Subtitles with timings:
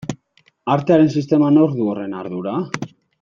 [0.75, 2.55] Artearen sisteman nork du horren ardura?